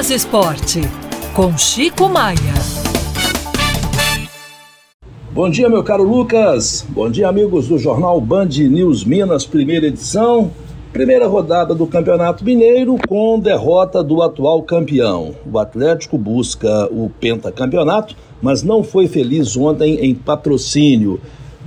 [0.00, 0.80] Minas Esporte,
[1.34, 2.54] com Chico Maia.
[5.30, 6.86] Bom dia, meu caro Lucas.
[6.88, 10.50] Bom dia, amigos do jornal Band News Minas, primeira edição.
[10.90, 15.34] Primeira rodada do Campeonato Mineiro com derrota do atual campeão.
[15.44, 21.20] O Atlético busca o pentacampeonato, mas não foi feliz ontem em patrocínio.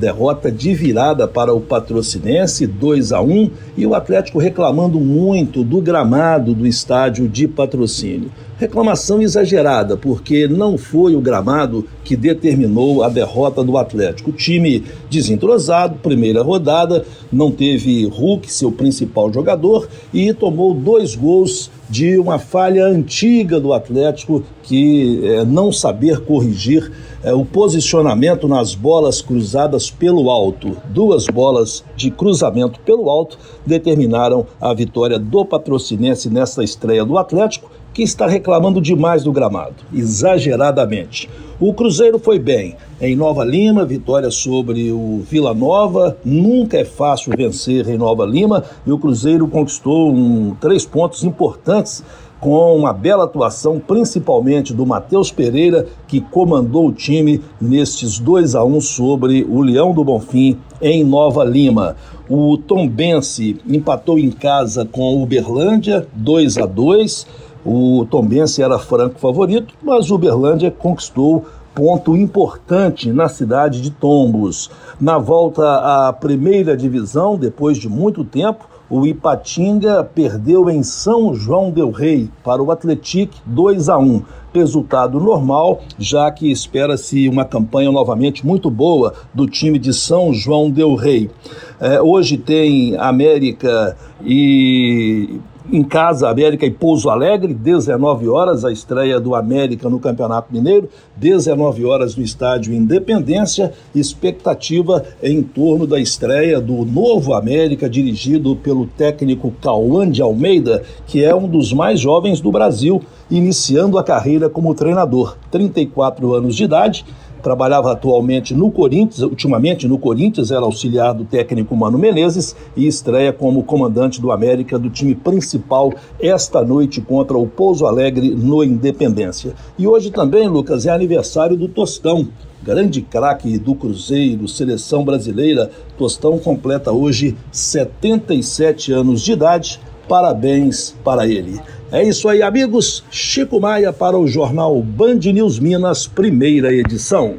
[0.00, 5.78] Derrota de virada para o Patrocinense, 2 a 1 e o Atlético reclamando muito do
[5.82, 8.30] gramado do estádio de patrocínio.
[8.60, 14.28] Reclamação exagerada, porque não foi o gramado que determinou a derrota do Atlético.
[14.28, 21.70] O time desentrosado, primeira rodada, não teve Hulk, seu principal jogador, e tomou dois gols
[21.88, 26.92] de uma falha antiga do Atlético, que é, não saber corrigir
[27.24, 30.76] é, o posicionamento nas bolas cruzadas pelo alto.
[30.90, 37.79] Duas bolas de cruzamento pelo alto determinaram a vitória do Patrocinense nesta estreia do Atlético
[37.92, 41.28] que está reclamando demais do gramado, exageradamente.
[41.60, 42.74] O Cruzeiro foi bem.
[43.00, 46.16] Em Nova Lima, vitória sobre o Vila Nova.
[46.24, 52.02] Nunca é fácil vencer em Nova Lima e o Cruzeiro conquistou um, três pontos importantes
[52.40, 58.64] com uma bela atuação, principalmente do Matheus Pereira, que comandou o time nestes 2 a
[58.64, 61.96] 1 sobre o Leão do Bonfim em Nova Lima.
[62.28, 67.26] O Tombense empatou em casa com o Uberlândia, 2 a 2
[67.64, 71.44] o Tombense era franco favorito, mas o Uberlândia conquistou
[71.74, 74.70] ponto importante na cidade de Tombos.
[75.00, 81.70] Na volta à primeira divisão, depois de muito tempo, o Ipatinga perdeu em São João
[81.70, 84.22] del Rei para o Atlético 2 a 1.
[84.52, 90.68] Resultado normal, já que espera-se uma campanha novamente muito boa do time de São João
[90.68, 91.30] del Rei.
[91.78, 95.38] É, hoje tem América e
[95.72, 100.88] em casa, América e Pouso Alegre, 19 horas, a estreia do América no Campeonato Mineiro,
[101.16, 108.86] 19 horas no estádio Independência, expectativa em torno da estreia do novo América, dirigido pelo
[108.86, 113.00] técnico Cauã de Almeida, que é um dos mais jovens do Brasil,
[113.30, 117.04] iniciando a carreira como treinador, 34 anos de idade
[117.40, 123.32] trabalhava atualmente no Corinthians, ultimamente no Corinthians, era auxiliar do técnico Mano Menezes e estreia
[123.32, 129.54] como comandante do América do time principal esta noite contra o Pouso Alegre no Independência.
[129.78, 132.28] E hoje também, Lucas, é aniversário do Tostão.
[132.62, 135.70] Grande craque do Cruzeiro, seleção brasileira.
[135.96, 139.80] Tostão completa hoje 77 anos de idade.
[140.06, 141.58] Parabéns para ele.
[141.92, 143.02] É isso aí, amigos.
[143.10, 147.38] Chico Maia para o jornal Band News Minas, primeira edição.